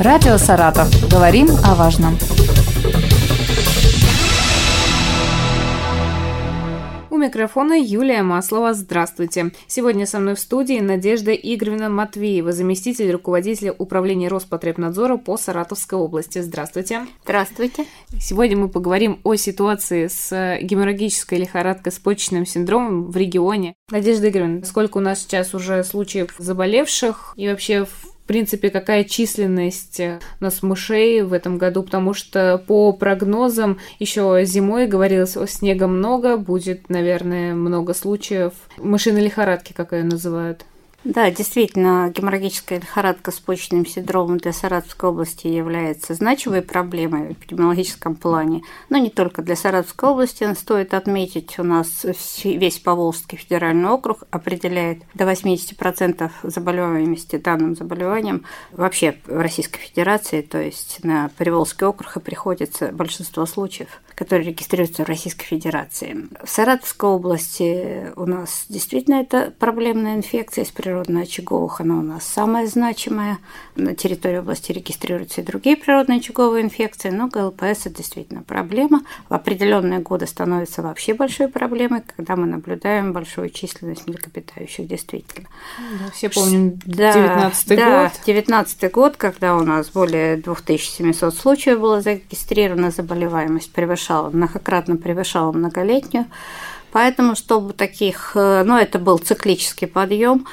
Радио 0.00 0.38
«Саратов». 0.38 0.88
Говорим 1.08 1.46
о 1.64 1.76
важном. 1.76 2.18
У 7.10 7.16
микрофона 7.16 7.74
Юлия 7.74 8.24
Маслова. 8.24 8.74
Здравствуйте. 8.74 9.52
Сегодня 9.68 10.04
со 10.04 10.18
мной 10.18 10.34
в 10.34 10.40
студии 10.40 10.80
Надежда 10.80 11.32
Игоревна 11.32 11.90
Матвеева, 11.90 12.50
заместитель 12.50 13.12
руководителя 13.12 13.72
управления 13.72 14.26
Роспотребнадзора 14.26 15.16
по 15.16 15.36
Саратовской 15.36 15.96
области. 15.96 16.40
Здравствуйте. 16.40 17.06
Здравствуйте. 17.22 17.86
Сегодня 18.20 18.56
мы 18.56 18.68
поговорим 18.68 19.20
о 19.22 19.36
ситуации 19.36 20.08
с 20.08 20.58
геморрагической 20.60 21.38
лихорадкой 21.38 21.92
с 21.92 22.00
почечным 22.00 22.46
синдромом 22.46 23.12
в 23.12 23.16
регионе. 23.16 23.74
Надежда 23.92 24.28
Игоревна, 24.28 24.64
сколько 24.64 24.98
у 24.98 25.00
нас 25.00 25.20
сейчас 25.20 25.54
уже 25.54 25.84
случаев 25.84 26.34
заболевших 26.36 27.34
и 27.36 27.48
вообще 27.48 27.84
в 27.84 28.13
в 28.24 28.26
принципе, 28.26 28.70
какая 28.70 29.04
численность 29.04 30.00
э, 30.00 30.18
у 30.40 30.44
нас 30.44 30.62
мышей 30.62 31.20
в 31.20 31.34
этом 31.34 31.58
году, 31.58 31.82
потому 31.82 32.14
что 32.14 32.56
по 32.66 32.92
прогнозам 32.94 33.78
еще 33.98 34.40
зимой 34.46 34.86
говорилось, 34.86 35.36
о 35.36 35.46
снега 35.46 35.86
много, 35.86 36.38
будет, 36.38 36.88
наверное, 36.88 37.54
много 37.54 37.92
случаев 37.92 38.54
мышиной 38.78 39.24
лихорадки, 39.24 39.74
как 39.74 39.92
ее 39.92 40.04
называют. 40.04 40.64
Да, 41.04 41.30
действительно, 41.30 42.10
геморрагическая 42.14 42.80
лихорадка 42.80 43.30
с 43.30 43.38
почечным 43.38 43.84
синдромом 43.84 44.38
для 44.38 44.54
Саратовской 44.54 45.10
области 45.10 45.46
является 45.46 46.14
значимой 46.14 46.62
проблемой 46.62 47.28
в 47.28 47.32
эпидемиологическом 47.32 48.14
плане. 48.14 48.62
Но 48.88 48.96
не 48.96 49.10
только 49.10 49.42
для 49.42 49.54
Саратовской 49.54 50.08
области. 50.08 50.52
Стоит 50.54 50.94
отметить, 50.94 51.58
у 51.58 51.62
нас 51.62 52.06
весь 52.44 52.78
Поволжский 52.78 53.36
федеральный 53.36 53.90
округ 53.90 54.22
определяет 54.30 55.02
до 55.12 55.24
80% 55.24 56.30
заболеваемости 56.42 57.36
данным 57.36 57.76
заболеванием 57.76 58.44
вообще 58.72 59.16
в 59.26 59.40
Российской 59.40 59.80
Федерации, 59.80 60.40
то 60.40 60.60
есть 60.60 61.04
на 61.04 61.30
Приволжский 61.36 61.86
округ 61.86 62.16
и 62.16 62.20
приходится 62.20 62.92
большинство 62.92 63.44
случаев, 63.44 64.00
которые 64.14 64.48
регистрируются 64.48 65.04
в 65.04 65.08
Российской 65.08 65.44
Федерации. 65.44 66.28
В 66.42 66.48
Саратовской 66.48 67.08
области 67.08 68.12
у 68.16 68.26
нас 68.26 68.66
действительно 68.68 69.16
это 69.16 69.52
проблемная 69.58 70.16
инфекция 70.16 70.64
из 70.64 70.70
природно-очаговых, 70.70 71.80
она 71.80 71.98
у 71.98 72.02
нас 72.02 72.24
самая 72.24 72.66
значимая. 72.66 73.38
На 73.76 73.94
территории 73.94 74.38
области 74.38 74.70
регистрируются 74.70 75.40
и 75.40 75.44
другие 75.44 75.76
природно-очаговые 75.76 76.62
инфекции, 76.62 77.10
но 77.10 77.28
ГЛПС– 77.28 77.62
это 77.86 77.96
действительно 77.96 78.42
проблема. 78.42 79.02
В 79.28 79.34
определенные 79.34 79.98
годы 79.98 80.26
становится 80.26 80.82
вообще 80.82 81.14
большой 81.14 81.48
проблемой, 81.48 82.02
когда 82.16 82.36
мы 82.36 82.46
наблюдаем 82.46 83.12
большую 83.12 83.50
численность 83.50 84.06
млекопитающих, 84.06 84.86
действительно. 84.86 85.48
Да, 85.98 86.10
все 86.12 86.28
помним 86.30 86.78
19 86.84 87.68
да, 87.68 87.74
год. 87.74 87.76
Да, 87.76 88.12
19 88.26 88.92
год, 88.92 89.16
когда 89.16 89.56
у 89.56 89.62
нас 89.62 89.90
более 89.90 90.36
2700 90.36 91.34
случаев 91.34 91.80
было 91.80 92.00
зарегистрировано, 92.00 92.90
заболеваемость 92.90 93.72
превышала, 93.72 94.03
многократно 94.10 94.96
превышала 94.96 95.52
многолетнюю. 95.52 96.26
Поэтому, 96.92 97.34
чтобы 97.34 97.72
таких, 97.72 98.32
э, 98.34 98.62
ну, 98.64 98.76
это 98.76 98.98
был 98.98 99.18
циклический 99.18 99.88
подъем, 99.88 100.46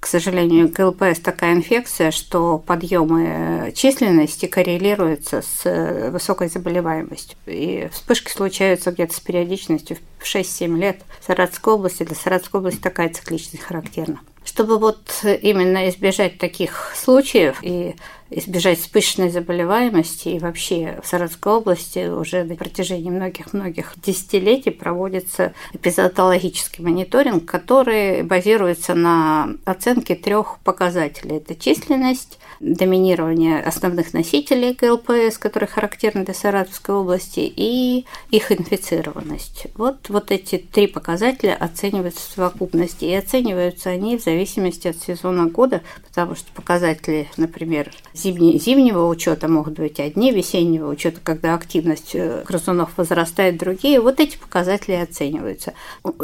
к 0.00 0.06
сожалению, 0.06 0.68
ГЛПС 0.68 1.20
такая 1.20 1.54
инфекция, 1.54 2.10
что 2.10 2.58
подъемы 2.58 3.72
численности 3.74 4.46
коррелируются 4.46 5.42
с 5.42 5.64
э, 5.64 6.10
высокой 6.10 6.48
заболеваемостью. 6.48 7.38
И 7.46 7.88
вспышки 7.92 8.30
случаются 8.30 8.90
где-то 8.90 9.14
с 9.14 9.20
периодичностью 9.20 9.96
в 10.18 10.24
6-7 10.24 10.76
лет. 10.76 11.02
В 11.20 11.26
Саратовской 11.26 11.74
области, 11.74 12.02
для 12.02 12.16
Саратовской 12.16 12.60
области 12.60 12.80
такая 12.80 13.10
цикличность 13.10 13.64
характерна. 13.64 14.20
Чтобы 14.44 14.78
вот 14.78 15.24
именно 15.24 15.88
избежать 15.88 16.38
таких 16.38 16.92
случаев 16.96 17.58
и 17.62 17.94
избежать 18.30 18.78
вспышечной 18.78 19.30
заболеваемости. 19.30 20.28
И 20.28 20.38
вообще 20.38 21.00
в 21.02 21.06
Саратовской 21.06 21.52
области 21.52 22.08
уже 22.08 22.44
на 22.44 22.56
протяжении 22.56 23.10
многих-многих 23.10 23.94
десятилетий 23.96 24.70
проводится 24.70 25.52
эпизоотологический 25.72 26.84
мониторинг, 26.84 27.44
который 27.44 28.22
базируется 28.22 28.94
на 28.94 29.50
оценке 29.64 30.14
трех 30.14 30.58
показателей. 30.64 31.36
Это 31.36 31.54
численность, 31.54 32.38
доминирование 32.60 33.60
основных 33.62 34.12
носителей 34.12 34.74
ГЛПС, 34.74 35.38
которые 35.38 35.68
характерны 35.68 36.24
для 36.24 36.34
Саратовской 36.34 36.94
области, 36.94 37.40
и 37.40 38.04
их 38.30 38.52
инфицированность. 38.52 39.66
Вот, 39.74 40.08
вот 40.08 40.30
эти 40.30 40.58
три 40.58 40.86
показателя 40.86 41.56
оцениваются 41.58 42.20
в 42.20 42.34
совокупности, 42.34 43.06
и 43.06 43.14
оцениваются 43.14 43.90
они 43.90 44.18
в 44.18 44.22
зависимости 44.22 44.88
от 44.88 44.96
сезона 44.96 45.46
года, 45.46 45.80
потому 46.06 46.34
что 46.34 46.52
показатели, 46.52 47.28
например, 47.36 47.90
зимне, 48.20 48.58
зимнего 48.58 49.06
учета 49.06 49.48
могут 49.48 49.74
быть 49.74 50.00
одни, 50.00 50.32
весеннего 50.32 50.90
учета, 50.90 51.20
когда 51.22 51.54
активность 51.54 52.14
э, 52.14 52.44
грызунов 52.46 52.90
возрастает, 52.96 53.58
другие. 53.58 54.00
Вот 54.00 54.20
эти 54.20 54.36
показатели 54.36 54.94
оцениваются. 54.94 55.72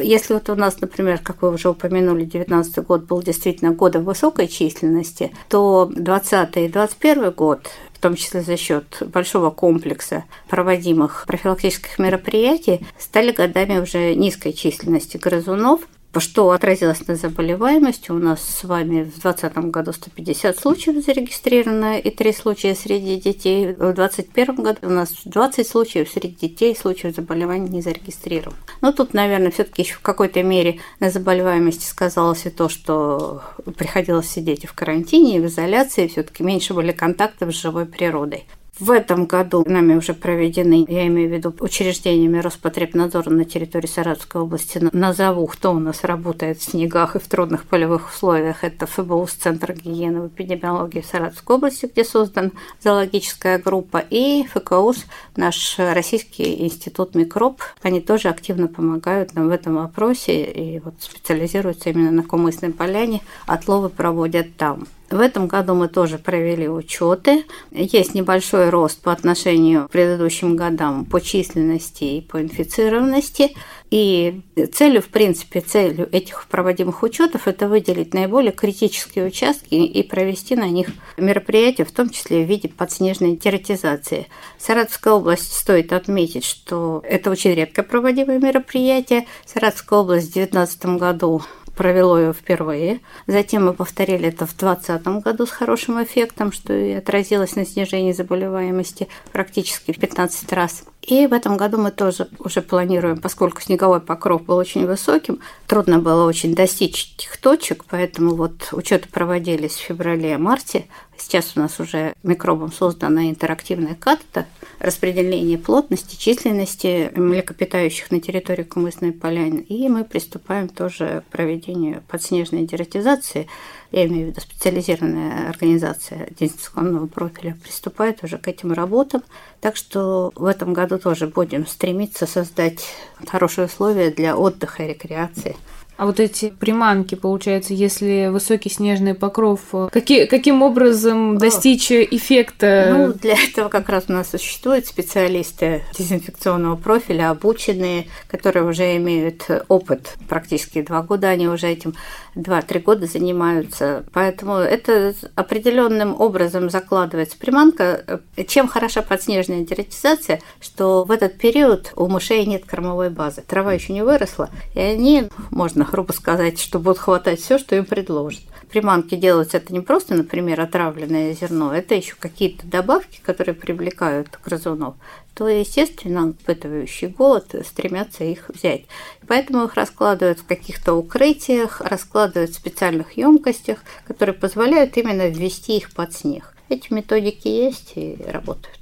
Если 0.01 0.35
вот 0.35 0.49
у 0.49 0.55
нас, 0.55 0.81
например, 0.81 1.19
как 1.19 1.43
вы 1.43 1.53
уже 1.53 1.71
упомянули, 1.71 2.25
2019 2.25 2.79
год 2.87 3.05
был 3.05 3.23
действительно 3.23 3.73
годом 3.73 4.05
высокой 4.05 4.49
численности, 4.49 5.33
то 5.49 5.87
2020 5.87 6.49
и 6.57 6.69
2021 6.69 7.31
год 7.33 7.69
в 7.93 7.99
том 7.99 8.15
числе 8.15 8.43
за 8.43 8.59
счет 8.59 9.03
большого 9.07 9.49
комплекса 9.49 10.25
проводимых 10.51 11.25
профилактических 11.27 11.99
мероприятий, 11.99 12.87
стали 12.99 13.33
годами 13.33 13.79
уже 13.79 14.15
низкой 14.15 14.53
численности 14.53 15.17
грызунов, 15.17 15.81
что 16.21 16.51
отразилось 16.51 17.07
на 17.07 17.17
заболеваемости. 17.17 18.11
У 18.11 18.19
нас 18.19 18.41
с 18.43 18.65
вами 18.65 19.03
в 19.03 19.21
2020 19.21 19.57
году 19.71 19.93
150 19.93 20.59
случаев 20.59 21.05
зарегистрировано 21.05 21.99
и 21.99 22.11
3 22.11 22.33
случая 22.33 22.75
среди 22.75 23.17
детей. 23.17 23.73
В 23.73 23.93
2021 23.93 24.55
году 24.57 24.79
у 24.83 24.91
нас 24.91 25.13
20 25.25 25.67
случаев 25.67 26.09
среди 26.09 26.49
детей, 26.49 26.77
случаев 26.77 27.15
заболеваний 27.15 27.69
не 27.69 27.83
зарегистрировано. 27.83 28.57
Но 28.81 28.93
тут, 28.93 29.15
наверное, 29.15 29.51
все 29.51 29.65
таки 29.65 29.83
еще 29.83 29.95
в 29.95 30.01
какой-то 30.01 30.43
мере 30.43 30.81
на 31.01 31.11
заболеваемости 31.11 31.85
сказалось 31.87 32.47
и 32.47 32.51
то, 32.51 32.69
что 32.69 33.43
приходилось 33.77 34.29
сидеть 34.29 34.67
в 34.67 34.75
карантине, 34.75 35.37
и 35.37 35.41
в 35.41 35.47
изоляции, 35.47 36.07
все 36.07 36.23
таки 36.23 36.43
меньше 36.43 36.75
были 36.75 36.93
контактов 36.93 37.55
с 37.55 37.61
живой 37.61 37.87
природой. 37.87 38.47
В 38.79 38.91
этом 38.91 39.25
году 39.25 39.65
нами 39.67 39.95
уже 39.95 40.13
проведены, 40.13 40.85
я 40.87 41.07
имею 41.07 41.31
в 41.31 41.33
виду 41.33 41.55
учреждениями 41.61 42.41
Роспотребнадзора 42.41 43.31
на 43.31 43.47
территории 43.47 43.87
Саратовской 43.87 44.43
области, 44.43 44.79
назову, 44.93 45.47
кто 45.47 45.73
у 45.73 45.79
нас 45.79 46.05
работает 46.05 46.59
в 46.59 46.63
снегах 46.63 47.17
и 47.17 47.19
в 47.19 47.27
трудных 47.27 47.65
полевых 47.65 48.11
условиях. 48.11 48.65
Это 48.65 48.85
ФБУС, 48.87 49.33
Центр 49.33 49.73
гигиены 49.73 50.21
в 50.21 50.27
эпидемиологии 50.27 51.01
Саратовской 51.01 51.57
области, 51.57 51.87
где 51.87 52.05
создан 52.05 52.53
зоологическая 52.83 53.59
группа, 53.59 54.05
и 54.11 54.45
ФКУС, 54.45 55.07
наш 55.37 55.77
Российский 55.79 56.63
институт 56.63 57.15
микроб. 57.15 57.63
Они 57.81 58.03
тоже 58.03 58.29
активно 58.29 58.69
помогают 58.69 59.35
нам 59.35 59.49
в 59.49 59.53
этом 59.53 59.77
вопросе 59.77 60.45
и 60.45 60.81
вот 60.81 60.97
специализируются 60.99 61.89
именно 61.89 62.11
на 62.11 62.23
Кумысной 62.23 62.75
поляне, 62.75 63.23
отловы 63.47 63.89
проводят 63.89 64.55
там. 64.59 64.87
В 65.11 65.21
этом 65.21 65.47
году 65.47 65.75
мы 65.75 65.89
тоже 65.89 66.19
провели 66.19 66.69
учеты. 66.69 67.45
Есть 67.71 68.15
небольшой 68.15 68.71
рост 68.71 69.01
по 69.01 69.13
отношению 69.13 69.87
к 69.87 69.93
предыдущим 69.93 70.57
годам 70.57 71.05
по 71.05 71.21
численности 71.21 72.05
и 72.05 72.21
по 72.21 72.43
инфицированности. 72.43 73.55
И 73.93 74.43
целью, 74.73 75.01
в 75.01 75.09
принципе, 75.09 75.61
целью 75.61 76.09
этих 76.11 76.47
проводимых 76.49 77.05
учетов 77.05 77.47
это 77.47 77.69
выделить 77.69 78.15
наиболее 78.15 78.51
критические 78.51 79.27
участки 79.27 79.75
и 79.75 80.03
провести 80.03 80.57
на 80.57 80.69
них 80.69 80.89
мероприятия, 81.17 81.85
в 81.85 81.93
том 81.93 82.11
числе 82.11 82.45
в 82.45 82.49
виде 82.49 82.69
подснежной 82.69 83.37
тератизации. 83.37 84.27
Саратовская 84.59 85.15
область 85.15 85.53
стоит 85.53 85.93
отметить, 85.93 86.45
что 86.45 87.01
это 87.09 87.31
очень 87.31 87.55
редко 87.55 87.85
проводимое 87.85 88.41
мероприятие. 88.41 89.27
Саратовская 89.47 90.01
область 90.01 90.31
в 90.31 90.33
2019 90.33 90.87
году 90.99 91.43
провело 91.77 92.19
ее 92.19 92.33
впервые. 92.33 93.01
Затем 93.27 93.67
мы 93.67 93.75
повторили 93.75 94.29
это 94.29 94.47
в 94.47 94.57
2020 94.57 95.07
году 95.23 95.47
с 95.47 95.51
хорошим 95.51 96.03
эффектом, 96.03 96.51
что 96.51 96.73
и 96.73 96.93
отразилось 96.93 97.55
на 97.55 97.65
снижении 97.65 98.13
заболеваемости 98.13 99.09
практически 99.33 99.93
в 99.93 99.99
15 99.99 100.53
раз. 100.53 100.85
И 101.03 101.29
в 101.29 101.33
этом 101.33 101.57
году 101.57 101.79
мы 101.79 101.93
тоже 101.93 102.29
уже 102.41 102.63
планируем, 102.63 103.19
поскольку 103.19 103.61
снеговой 103.61 104.01
покров 104.01 104.43
был 104.45 104.57
очень 104.57 104.87
высоким, 104.87 105.39
трудно 105.69 106.01
было 106.01 106.27
очень 106.27 106.55
достичь 106.55 107.15
этих 107.17 107.37
точек, 107.37 107.85
поэтому 107.89 108.35
вот 108.35 108.71
учеты 108.73 109.09
проводились 109.09 109.77
в 109.77 109.83
феврале-марте. 109.83 110.87
Сейчас 111.19 111.53
у 111.57 111.61
нас 111.61 111.81
уже 111.81 112.15
микробом 112.23 112.73
создана 112.73 113.29
интерактивная 113.31 113.95
карта 113.95 114.47
распределения 114.79 115.59
плотности, 115.59 116.17
численности 116.17 117.11
млекопитающих 117.15 118.11
на 118.11 118.21
территории 118.21 118.63
Кумысной 118.63 119.13
поляны. 119.13 119.61
И 119.61 119.89
мы 119.89 120.05
приступаем 120.05 120.69
тоже 120.69 121.23
к 121.29 121.33
проведению 121.33 122.03
подснежной 122.09 122.67
дератизации 122.67 123.49
я 123.93 124.07
имею 124.07 124.27
в 124.27 124.31
виду 124.31 124.41
специализированная 124.41 125.49
организация 125.49 126.29
дистанционного 126.39 127.07
профиля, 127.07 127.57
приступает 127.63 128.23
уже 128.25 128.39
к 128.39 128.49
этим 128.49 128.73
работам. 128.73 129.23
Так 129.61 129.77
что 129.77 130.33
в 130.35 130.45
этом 130.45 130.73
году 130.73 130.99
тоже 130.99 131.27
будем 131.29 131.67
стремиться 131.67 132.27
создать 132.27 132.85
хорошие 133.27 133.67
условия 133.67 134.11
для 134.11 134.37
отдыха 134.37 134.83
и 134.83 134.89
рекреации 134.89 135.57
А 135.97 136.05
вот 136.05 136.21
эти 136.21 136.51
приманки, 136.51 137.15
получается, 137.15 137.73
если 137.73 138.29
высокий 138.31 138.69
снежный 138.69 139.15
покров, 139.15 139.61
какие, 139.91 140.27
каким 140.27 140.63
образом 140.63 141.39
достичь 141.39 141.91
эффекта? 141.91 142.93
Ну, 142.93 143.13
для 143.15 143.35
этого 143.43 143.71
как 143.71 143.89
раз 143.89 144.05
у 144.09 144.13
нас 144.13 144.31
существуют 144.31 144.87
специалисты 144.87 145.85
дезинфекционного 145.97 146.77
профиля, 146.77 147.31
обученные, 147.31 148.09
которые 148.29 148.65
уже 148.65 148.97
имеют 148.97 149.49
опыт. 149.69 150.17
Практически 150.29 150.83
два 150.83 151.01
года 151.03 151.29
они 151.29 151.49
уже 151.49 151.69
этим, 151.69 151.95
два-три 152.35 152.81
года 152.81 153.07
занимаются. 153.07 154.05
Поэтому 154.13 154.57
это 154.57 155.15
определенным 155.35 156.21
образом 156.21 156.69
закладывается 156.69 157.39
приманка. 157.39 158.21
Чем 158.49 158.69
хороша 158.69 159.01
подснежная 159.01 159.65
дератизация, 159.65 160.43
что 160.61 161.05
в 161.05 161.11
этот 161.11 161.39
период 161.39 161.93
у 161.97 162.07
мышей 162.07 162.45
нет 162.45 162.67
кормовой 162.67 163.09
базы. 163.09 163.43
Трава 163.47 163.73
еще 163.73 163.95
не 163.95 164.03
выросла, 164.03 164.51
и 164.75 164.81
они, 164.81 165.29
можно 165.51 165.86
грубо 165.91 166.13
сказать, 166.13 166.61
что 166.61 166.79
будут 166.79 166.99
хватать 166.99 167.41
все, 167.41 167.59
что 167.59 167.77
им 167.77 167.85
предложат. 167.85 168.43
Приманки 168.71 169.15
делаются 169.15 169.59
это 169.59 169.73
не 169.73 169.81
просто, 169.81 170.15
например, 170.15 170.61
отравленное 170.61 171.33
зерно, 171.35 171.73
это 171.73 171.95
еще 171.95 172.17
какие-то 172.19 172.67
добавки, 172.67 173.21
которые 173.23 173.55
привлекают 173.55 174.39
грызунов 174.45 174.97
то, 175.37 175.47
естественно, 175.49 176.31
испытывающие 176.31 177.11
голод 177.11 177.55
стремятся 177.67 178.25
их 178.25 178.49
взять. 178.49 178.87
Поэтому 179.29 179.65
их 179.65 179.75
раскладывают 179.75 180.39
в 180.39 180.47
каких-то 180.47 180.95
укрытиях, 180.95 181.83
раскладывают 181.83 182.53
в 182.53 182.55
специальных 182.55 183.19
емкостях, 183.19 183.81
которые 184.07 184.35
позволяют 184.35 184.97
именно 184.97 185.29
ввести 185.29 185.77
их 185.77 185.93
под 185.93 186.15
снег. 186.15 186.55
Эти 186.71 186.91
методики 186.91 187.49
есть 187.49 187.93
и 187.97 188.17
работают. 188.27 188.79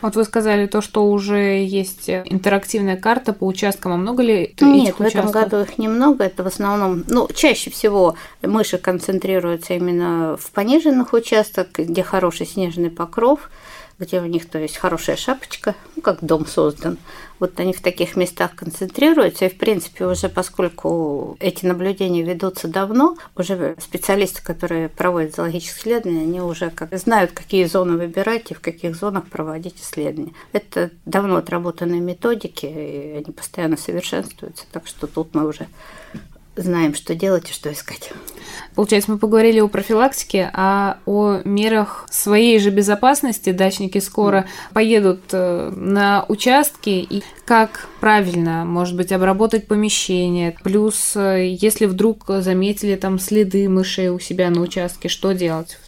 Вот 0.00 0.16
вы 0.16 0.24
сказали 0.24 0.66
то, 0.66 0.80
что 0.80 1.06
уже 1.06 1.64
есть 1.64 2.08
интерактивная 2.08 2.96
карта 2.96 3.32
по 3.32 3.44
участкам. 3.46 3.92
А 3.92 3.96
много 3.96 4.22
ли 4.22 4.54
Нет, 4.60 4.88
этих 4.88 4.98
в 4.98 5.02
этом 5.02 5.30
году 5.30 5.60
их 5.60 5.78
немного. 5.78 6.24
Это 6.24 6.42
в 6.42 6.46
основном, 6.46 7.04
ну, 7.06 7.28
чаще 7.34 7.70
всего 7.70 8.16
мыши 8.42 8.78
концентрируются 8.78 9.74
именно 9.74 10.36
в 10.36 10.50
пониженных 10.50 11.12
участках, 11.12 11.66
где 11.76 12.02
хороший 12.02 12.46
снежный 12.46 12.90
покров– 12.90 13.50
где 14.02 14.20
у 14.20 14.26
них, 14.26 14.48
то 14.48 14.58
есть, 14.58 14.76
хорошая 14.76 15.16
шапочка, 15.16 15.74
ну, 15.96 16.02
как 16.02 16.22
дом 16.22 16.46
создан. 16.46 16.98
Вот 17.38 17.58
они 17.58 17.72
в 17.72 17.80
таких 17.80 18.16
местах 18.16 18.54
концентрируются, 18.54 19.46
и, 19.46 19.48
в 19.48 19.56
принципе, 19.56 20.06
уже 20.06 20.28
поскольку 20.28 21.36
эти 21.40 21.64
наблюдения 21.64 22.22
ведутся 22.22 22.68
давно, 22.68 23.16
уже 23.36 23.76
специалисты, 23.80 24.42
которые 24.42 24.88
проводят 24.88 25.34
зоологические 25.34 25.78
исследования, 25.78 26.22
они 26.22 26.40
уже 26.40 26.70
как 26.70 26.96
знают, 26.98 27.32
какие 27.32 27.64
зоны 27.64 27.96
выбирать 27.96 28.50
и 28.50 28.54
в 28.54 28.60
каких 28.60 28.94
зонах 28.96 29.26
проводить 29.26 29.80
исследования. 29.80 30.34
Это 30.52 30.90
давно 31.06 31.36
отработанные 31.36 32.00
методики, 32.00 32.66
и 32.66 33.16
они 33.16 33.32
постоянно 33.32 33.76
совершенствуются, 33.76 34.64
так 34.70 34.86
что 34.86 35.06
тут 35.06 35.34
мы 35.34 35.46
уже 35.46 35.66
знаем, 36.56 36.94
что 36.94 37.14
делать 37.14 37.50
и 37.50 37.52
что 37.52 37.72
искать. 37.72 38.12
Получается, 38.74 39.10
мы 39.10 39.18
поговорили 39.18 39.60
о 39.60 39.68
профилактике, 39.68 40.50
а 40.52 40.98
о 41.06 41.40
мерах 41.44 42.06
своей 42.10 42.58
же 42.58 42.70
безопасности. 42.70 43.52
Дачники 43.52 43.98
скоро 43.98 44.46
поедут 44.72 45.20
э, 45.32 45.72
на 45.74 46.24
участки 46.28 46.90
и 46.90 47.22
как 47.44 47.88
правильно, 48.00 48.64
может 48.64 48.96
быть, 48.96 49.12
обработать 49.12 49.66
помещение. 49.66 50.56
Плюс, 50.62 51.12
э, 51.16 51.48
если 51.48 51.86
вдруг 51.86 52.24
заметили 52.28 52.96
там 52.96 53.18
следы 53.18 53.68
мышей 53.68 54.08
у 54.08 54.18
себя 54.18 54.50
на 54.50 54.60
участке, 54.60 55.08
что 55.08 55.32
делать 55.32 55.78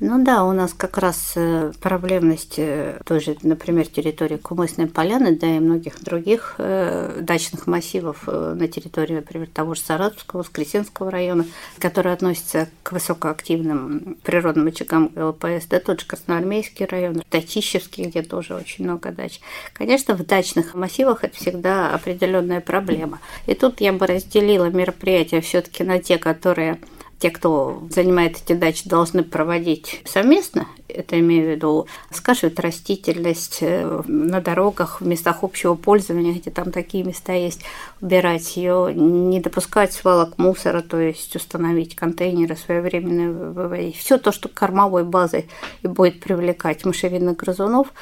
ну 0.00 0.24
да, 0.24 0.44
у 0.44 0.52
нас 0.52 0.72
как 0.72 0.96
раз 0.96 1.34
э, 1.36 1.72
проблемность 1.78 2.54
э, 2.56 2.98
той 3.04 3.20
же, 3.20 3.36
например, 3.42 3.86
территории 3.86 4.38
Кумысной 4.38 4.86
поляны, 4.86 5.36
да 5.36 5.46
и 5.46 5.60
многих 5.60 6.02
других 6.02 6.54
э, 6.56 7.18
дачных 7.20 7.66
массивов 7.66 8.26
на 8.26 8.66
территории, 8.66 9.16
например, 9.16 9.48
того 9.52 9.74
же 9.74 9.82
Саратовского, 9.82 10.40
Воскресенского 10.40 11.10
района, 11.10 11.44
которые 11.78 12.14
относятся 12.14 12.70
к 12.82 12.92
высокоактивным 12.92 14.16
природным 14.22 14.68
очагам 14.68 15.12
ЛПС, 15.14 15.66
да 15.68 15.80
тот 15.80 16.00
же 16.00 16.06
Красноармейский 16.06 16.86
район, 16.86 17.22
Татищевский, 17.28 18.04
где 18.04 18.22
тоже 18.22 18.54
очень 18.54 18.84
много 18.84 19.12
дач. 19.12 19.38
Конечно, 19.74 20.14
в 20.14 20.24
дачных 20.24 20.74
массивах 20.74 21.24
это 21.24 21.36
всегда 21.36 21.94
определенная 21.94 22.62
проблема. 22.62 23.20
И 23.46 23.52
тут 23.52 23.82
я 23.82 23.92
бы 23.92 24.06
разделила 24.06 24.70
мероприятия 24.70 25.42
все-таки 25.42 25.84
на 25.84 25.98
те, 25.98 26.16
которые 26.16 26.78
те, 27.20 27.30
кто 27.30 27.82
занимает 27.90 28.38
эти 28.42 28.54
дачи, 28.54 28.88
должны 28.88 29.22
проводить 29.22 30.02
совместно. 30.06 30.66
Это 30.88 31.20
имею 31.20 31.46
в 31.46 31.50
виду 31.50 31.86
скашивать 32.10 32.58
растительность 32.58 33.58
э, 33.60 34.02
на 34.06 34.40
дорогах, 34.40 35.00
в 35.00 35.06
местах 35.06 35.44
общего 35.44 35.74
пользования, 35.74 36.32
где 36.32 36.50
там 36.50 36.72
такие 36.72 37.04
места 37.04 37.34
есть, 37.34 37.62
убирать 38.00 38.56
ее, 38.56 38.92
не 38.94 39.38
допускать 39.38 39.92
свалок 39.92 40.38
мусора, 40.38 40.80
то 40.80 40.98
есть 40.98 41.36
установить 41.36 41.94
контейнеры 41.94 42.56
своевременно 42.56 43.52
выводить. 43.52 43.96
Все 43.96 44.16
то, 44.16 44.32
что 44.32 44.48
кормовой 44.48 45.04
базой 45.04 45.48
и 45.82 45.88
будет 45.88 46.20
привлекать 46.20 46.86
мышевидных 46.86 47.36
грызунов, 47.36 47.92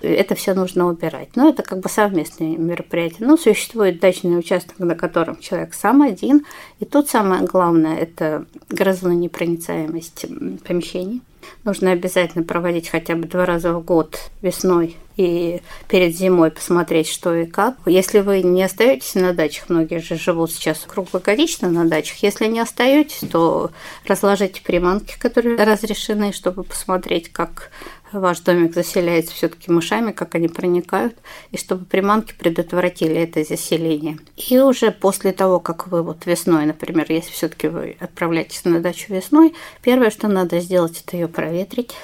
это 0.00 0.34
все 0.34 0.54
нужно 0.54 0.88
убирать. 0.88 1.30
Но 1.36 1.48
это 1.48 1.62
как 1.62 1.80
бы 1.80 1.88
совместные 1.88 2.56
мероприятия. 2.56 3.24
Но 3.24 3.36
существует 3.36 4.00
дачный 4.00 4.38
участок, 4.38 4.78
на 4.78 4.94
котором 4.94 5.38
человек 5.40 5.74
сам 5.74 6.02
один. 6.02 6.44
И 6.80 6.84
тут 6.84 7.08
самое 7.08 7.42
главное– 7.42 7.96
это 7.98 8.46
грозонепроницаемость 8.68 10.26
помещений. 10.66 11.22
Нужно 11.64 11.92
обязательно 11.92 12.44
проводить 12.44 12.88
хотя 12.88 13.14
бы 13.14 13.26
два 13.26 13.46
раза 13.46 13.72
в 13.72 13.84
год 13.84 14.30
весной 14.42 14.96
и 15.16 15.62
перед 15.88 16.14
зимой 16.14 16.50
посмотреть, 16.50 17.08
что 17.08 17.34
и 17.34 17.46
как. 17.46 17.76
Если 17.86 18.20
вы 18.20 18.42
не 18.42 18.62
остаетесь 18.62 19.14
на 19.14 19.32
дачах, 19.32 19.68
многие 19.68 19.98
же 19.98 20.16
живут 20.16 20.52
сейчас 20.52 20.84
круглогодично 20.86 21.70
на 21.70 21.84
дачах, 21.86 22.22
если 22.22 22.46
не 22.46 22.60
остаетесь, 22.60 23.28
то 23.30 23.70
разложите 24.06 24.62
приманки, 24.62 25.18
которые 25.18 25.56
разрешены, 25.56 26.32
чтобы 26.32 26.64
посмотреть, 26.64 27.32
как 27.32 27.70
ваш 28.12 28.40
домик 28.40 28.74
заселяется 28.74 29.34
все-таки 29.34 29.70
мышами, 29.70 30.12
как 30.12 30.34
они 30.34 30.48
проникают, 30.48 31.16
и 31.50 31.56
чтобы 31.56 31.84
приманки 31.84 32.34
предотвратили 32.38 33.16
это 33.16 33.44
заселение. 33.44 34.18
И 34.36 34.58
уже 34.58 34.90
после 34.90 35.32
того, 35.32 35.60
как 35.60 35.88
вы 35.88 36.02
вот 36.02 36.26
весной, 36.26 36.66
например, 36.66 37.06
если 37.08 37.30
все-таки 37.32 37.68
вы 37.68 37.96
отправляетесь 38.00 38.64
на 38.64 38.80
дачу 38.80 39.12
весной, 39.12 39.54
первое, 39.82 40.10
что 40.10 40.28
надо 40.28 40.60
сделать, 40.60 41.02
это 41.04 41.16
ее 41.16 41.28
проветрить, 41.28 41.94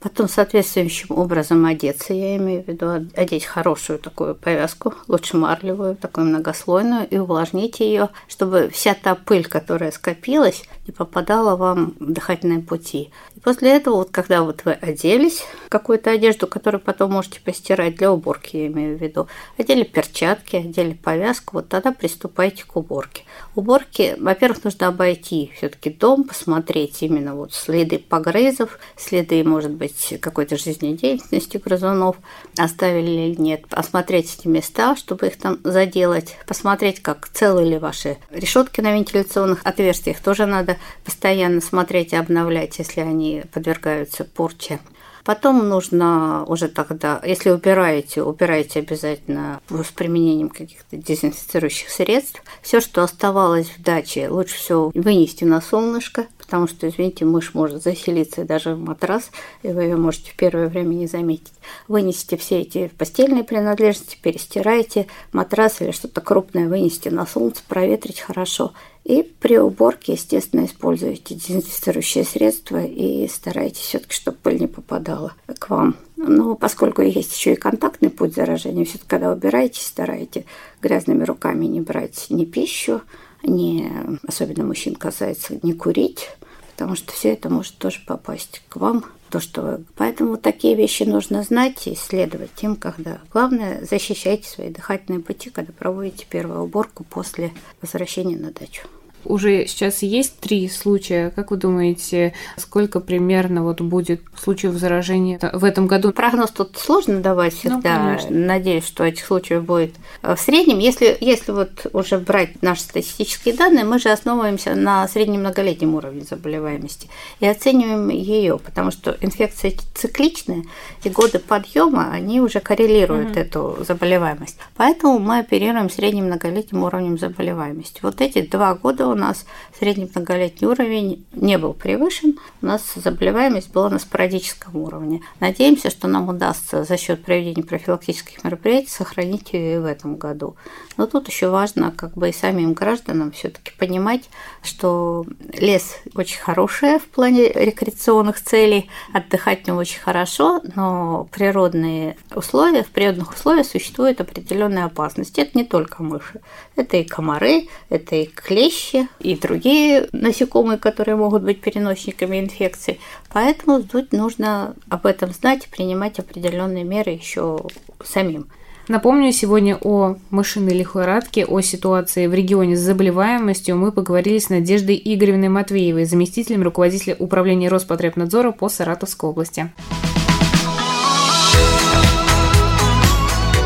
Потом 0.00 0.28
соответствующим 0.28 1.16
образом 1.16 1.66
одеться, 1.66 2.14
я 2.14 2.36
имею 2.36 2.62
в 2.62 2.68
виду 2.68 3.08
одеть 3.16 3.44
хорошую 3.44 3.98
такую 3.98 4.36
повязку, 4.36 4.94
лучше 5.08 5.36
марлевую, 5.36 5.96
такую 5.96 6.26
многослойную, 6.26 7.08
и 7.08 7.18
увлажнить 7.18 7.80
ее, 7.80 8.10
чтобы 8.28 8.70
вся 8.72 8.94
та 8.94 9.16
пыль, 9.16 9.46
которая 9.46 9.90
скопилась, 9.90 10.62
не 10.86 10.92
попадала 10.92 11.56
вам 11.56 11.94
в 11.98 12.12
дыхательные 12.12 12.60
пути. 12.60 13.10
И 13.38 13.40
после 13.40 13.76
этого, 13.76 13.98
вот 13.98 14.10
когда 14.10 14.42
вот 14.42 14.64
вы 14.64 14.72
оделись, 14.72 15.44
какую-то 15.68 16.10
одежду, 16.10 16.48
которую 16.48 16.80
потом 16.80 17.12
можете 17.12 17.40
постирать 17.40 17.94
для 17.94 18.10
уборки, 18.10 18.56
я 18.56 18.66
имею 18.66 18.98
в 18.98 19.00
виду, 19.00 19.28
одели 19.56 19.84
перчатки, 19.84 20.56
одели 20.56 20.94
повязку, 20.94 21.58
вот 21.58 21.68
тогда 21.68 21.92
приступайте 21.92 22.64
к 22.64 22.74
уборке. 22.74 23.22
Уборки, 23.54 24.16
во-первых, 24.18 24.64
нужно 24.64 24.88
обойти 24.88 25.52
все-таки 25.56 25.88
дом, 25.88 26.24
посмотреть 26.24 27.00
именно 27.04 27.36
вот 27.36 27.54
следы 27.54 28.00
погрызов, 28.00 28.80
следы, 28.96 29.44
может 29.44 29.70
быть, 29.70 30.18
какой-то 30.20 30.56
жизнедеятельности 30.56 31.58
грызунов, 31.58 32.16
оставили 32.58 33.08
или 33.08 33.40
нет, 33.40 33.66
осмотреть 33.70 34.36
эти 34.36 34.48
места, 34.48 34.96
чтобы 34.96 35.28
их 35.28 35.38
там 35.38 35.60
заделать, 35.62 36.36
посмотреть, 36.48 37.00
как 37.00 37.28
целы 37.28 37.64
ли 37.64 37.78
ваши 37.78 38.18
решетки 38.30 38.80
на 38.80 38.92
вентиляционных 38.92 39.60
отверстиях, 39.62 40.18
тоже 40.18 40.46
надо 40.46 40.76
постоянно 41.04 41.60
смотреть 41.60 42.14
и 42.14 42.16
обновлять, 42.16 42.76
если 42.80 43.00
они 43.00 43.27
подвергаются 43.52 44.24
порче. 44.24 44.78
Потом 45.24 45.68
нужно 45.68 46.44
уже 46.46 46.68
тогда, 46.68 47.20
если 47.22 47.50
убираете, 47.50 48.22
убираете 48.22 48.78
обязательно 48.78 49.60
с 49.68 49.92
применением 49.92 50.48
каких-то 50.48 50.96
дезинфицирующих 50.96 51.90
средств. 51.90 52.42
Все, 52.62 52.80
что 52.80 53.02
оставалось 53.02 53.68
в 53.68 53.82
даче, 53.82 54.30
лучше 54.30 54.56
всего 54.56 54.90
вынести 54.94 55.44
на 55.44 55.60
солнышко, 55.60 56.26
потому 56.48 56.66
что, 56.66 56.88
извините, 56.88 57.26
мышь 57.26 57.52
может 57.52 57.82
заселиться 57.82 58.42
даже 58.42 58.74
в 58.74 58.78
матрас, 58.78 59.30
и 59.62 59.68
вы 59.68 59.82
ее 59.82 59.96
можете 59.96 60.30
в 60.30 60.34
первое 60.34 60.68
время 60.68 60.94
не 60.94 61.06
заметить. 61.06 61.52
Вынесите 61.88 62.38
все 62.38 62.62
эти 62.62 62.90
постельные 62.96 63.44
принадлежности, 63.44 64.16
перестирайте 64.22 65.08
матрас 65.32 65.82
или 65.82 65.90
что-то 65.90 66.22
крупное, 66.22 66.66
вынесите 66.66 67.10
на 67.10 67.26
солнце, 67.26 67.62
проветрить 67.68 68.20
хорошо. 68.20 68.72
И 69.04 69.22
при 69.22 69.58
уборке, 69.58 70.14
естественно, 70.14 70.64
используйте 70.64 71.34
дезинфицирующие 71.34 72.24
средства 72.24 72.82
и 72.82 73.28
старайтесь 73.28 73.82
все-таки, 73.82 74.14
чтобы 74.14 74.38
пыль 74.42 74.58
не 74.58 74.68
попадала 74.68 75.34
к 75.58 75.68
вам. 75.68 75.96
Но 76.16 76.54
поскольку 76.54 77.02
есть 77.02 77.36
еще 77.36 77.52
и 77.52 77.56
контактный 77.56 78.08
путь 78.08 78.34
заражения, 78.34 78.86
все-таки 78.86 79.08
когда 79.08 79.32
убираетесь, 79.32 79.86
старайтесь 79.86 80.44
грязными 80.80 81.24
руками 81.24 81.66
не 81.66 81.82
брать 81.82 82.26
ни 82.30 82.46
пищу, 82.46 83.02
не, 83.42 83.90
особенно 84.26 84.64
мужчин 84.64 84.94
касается, 84.94 85.58
не 85.62 85.72
курить, 85.72 86.30
потому 86.72 86.96
что 86.96 87.12
все 87.12 87.32
это 87.32 87.50
может 87.50 87.76
тоже 87.78 88.00
попасть 88.06 88.62
к 88.68 88.76
вам. 88.76 89.04
То, 89.30 89.40
что 89.40 89.60
вы... 89.60 89.84
Поэтому 89.96 90.38
такие 90.38 90.74
вещи 90.74 91.02
нужно 91.02 91.42
знать 91.42 91.86
и 91.86 91.92
исследовать 91.92 92.54
тем, 92.54 92.76
когда. 92.76 93.20
Главное, 93.30 93.84
защищайте 93.84 94.48
свои 94.48 94.70
дыхательные 94.70 95.20
пути, 95.20 95.50
когда 95.50 95.72
проводите 95.72 96.26
первую 96.28 96.62
уборку 96.62 97.04
после 97.04 97.52
возвращения 97.82 98.38
на 98.38 98.52
дачу. 98.52 98.88
Уже 99.24 99.66
сейчас 99.66 100.02
есть 100.02 100.38
три 100.40 100.68
случая. 100.68 101.30
Как 101.30 101.50
вы 101.50 101.56
думаете, 101.56 102.34
сколько 102.56 103.00
примерно 103.00 103.62
вот 103.62 103.80
будет 103.80 104.20
случаев 104.40 104.74
заражения 104.74 105.38
в 105.52 105.64
этом 105.64 105.86
году? 105.86 106.12
Прогноз 106.12 106.50
тут 106.50 106.76
сложно 106.76 107.20
давать 107.20 107.54
ну, 107.64 107.70
всегда. 107.70 108.18
Ну, 108.28 108.46
Надеюсь, 108.46 108.86
что 108.86 109.04
этих 109.04 109.24
случаев 109.24 109.64
будет 109.64 109.94
в 110.22 110.36
среднем. 110.36 110.78
Если, 110.78 111.16
если 111.20 111.52
вот 111.52 111.86
уже 111.92 112.18
брать 112.18 112.62
наши 112.62 112.82
статистические 112.82 113.54
данные, 113.54 113.84
мы 113.84 113.98
же 113.98 114.10
основываемся 114.10 114.74
на 114.74 115.06
среднем 115.08 115.40
многолетнем 115.40 115.94
уровне 115.94 116.22
заболеваемости 116.22 117.08
и 117.40 117.46
оцениваем 117.46 118.08
ее, 118.08 118.58
потому 118.58 118.90
что 118.90 119.16
инфекции 119.20 119.76
цикличные, 119.94 120.64
и 121.04 121.10
годы 121.10 121.38
подъема, 121.38 122.10
они 122.12 122.40
уже 122.40 122.60
коррелируют 122.60 123.30
mm-hmm. 123.30 123.40
эту 123.40 123.78
заболеваемость. 123.86 124.56
Поэтому 124.76 125.18
мы 125.18 125.40
оперируем 125.40 125.90
средним 125.90 126.26
многолетним 126.26 126.84
уровнем 126.84 127.18
заболеваемости. 127.18 128.00
Вот 128.02 128.20
эти 128.20 128.42
два 128.42 128.74
года 128.74 129.07
у 129.10 129.14
нас 129.14 129.46
средний 129.78 130.10
многолетний 130.12 130.68
уровень 130.68 131.26
не 131.32 131.58
был 131.58 131.72
превышен, 131.72 132.38
у 132.62 132.66
нас 132.66 132.82
заболеваемость 132.94 133.72
была 133.72 133.90
на 133.90 133.98
спорадическом 133.98 134.76
уровне. 134.76 135.22
Надеемся, 135.40 135.90
что 135.90 136.08
нам 136.08 136.28
удастся 136.28 136.84
за 136.84 136.96
счет 136.96 137.24
проведения 137.24 137.62
профилактических 137.62 138.44
мероприятий 138.44 138.90
сохранить 138.90 139.52
ее 139.52 139.76
и 139.76 139.78
в 139.78 139.84
этом 139.84 140.16
году. 140.16 140.56
Но 140.96 141.06
тут 141.06 141.28
еще 141.28 141.48
важно 141.48 141.92
как 141.92 142.14
бы 142.14 142.30
и 142.30 142.32
самим 142.32 142.72
гражданам 142.72 143.30
все-таки 143.30 143.72
понимать, 143.78 144.28
что 144.62 145.24
лес 145.52 145.98
очень 146.14 146.40
хороший 146.40 146.98
в 146.98 147.06
плане 147.08 147.48
рекреационных 147.52 148.42
целей, 148.42 148.90
отдыхать 149.12 149.64
в 149.64 149.66
нем 149.66 149.76
очень 149.76 150.00
хорошо, 150.00 150.60
но 150.74 151.28
природные 151.30 152.16
условия, 152.34 152.82
в 152.82 152.88
природных 152.88 153.34
условиях 153.34 153.66
существует 153.66 154.20
определенная 154.20 154.86
опасность. 154.86 155.38
Это 155.38 155.56
не 155.56 155.64
только 155.64 156.02
мыши, 156.02 156.40
это 156.76 156.96
и 156.96 157.04
комары, 157.04 157.68
это 157.88 158.16
и 158.16 158.26
клещи, 158.26 158.97
и 159.20 159.36
другие 159.36 160.08
насекомые, 160.12 160.78
которые 160.78 161.16
могут 161.16 161.42
быть 161.42 161.60
переносчиками 161.60 162.40
инфекций. 162.40 163.00
Поэтому 163.32 163.82
тут 163.82 164.12
нужно 164.12 164.74
об 164.88 165.06
этом 165.06 165.32
знать 165.32 165.66
и 165.66 165.70
принимать 165.70 166.18
определенные 166.18 166.84
меры 166.84 167.12
еще 167.12 167.60
самим. 168.02 168.48
Напомню, 168.88 169.32
сегодня 169.32 169.76
о 169.82 170.16
мышиной 170.30 170.72
лихорадке, 170.72 171.44
о 171.44 171.60
ситуации 171.60 172.26
в 172.26 172.32
регионе 172.32 172.74
с 172.74 172.80
заболеваемостью 172.80 173.76
мы 173.76 173.92
поговорили 173.92 174.38
с 174.38 174.48
Надеждой 174.48 175.00
Игоревной 175.04 175.50
Матвеевой, 175.50 176.06
заместителем 176.06 176.62
руководителя 176.62 177.14
управления 177.18 177.68
Роспотребнадзора 177.68 178.52
по 178.52 178.70
Саратовской 178.70 179.28
области. 179.28 179.70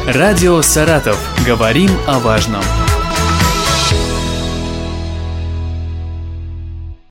Радио 0.09 0.61
«Саратов». 0.63 1.17
Говорим 1.47 1.91
о 2.09 2.19
важном. 2.19 2.63